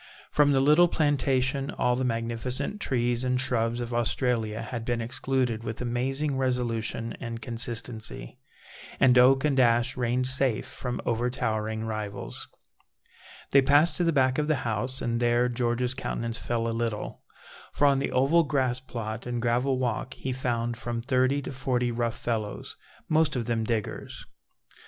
From 0.31 0.51
the 0.53 0.59
little 0.61 0.87
plantation, 0.87 1.69
all 1.69 1.95
the 1.95 2.03
magnificent 2.03 2.81
trees 2.81 3.23
and 3.23 3.39
shrubs 3.39 3.79
of 3.79 3.93
Australia 3.93 4.63
had 4.63 4.83
been 4.83 4.99
excluded 4.99 5.63
with 5.63 5.79
amazing 5.79 6.37
resolution 6.39 7.15
and 7.19 7.39
consistency, 7.39 8.39
and 8.99 9.15
oak 9.19 9.45
and 9.45 9.59
ash 9.59 9.95
reigned 9.95 10.25
safe 10.25 10.65
from 10.65 11.01
overtowering 11.05 11.83
rivals. 11.83 12.47
They 13.51 13.61
passed 13.61 13.95
to 13.97 14.03
the 14.03 14.11
back 14.11 14.39
of 14.39 14.47
the 14.47 14.55
house, 14.65 15.03
and 15.03 15.19
there 15.19 15.47
George's 15.47 15.93
countenance 15.93 16.39
fell 16.39 16.67
a 16.67 16.73
little, 16.73 17.21
for 17.71 17.85
on 17.85 17.99
the 17.99 18.11
oval 18.11 18.41
grass 18.41 18.79
plot 18.79 19.27
and 19.27 19.39
gravel 19.39 19.77
walk 19.77 20.15
he 20.15 20.33
found 20.33 20.77
from 20.77 21.01
thirty 21.03 21.43
to 21.43 21.51
forty 21.51 21.91
rough 21.91 22.17
fellows, 22.17 22.75
most 23.07 23.35
of 23.35 23.45
them 23.45 23.63
diggers. 23.63 24.25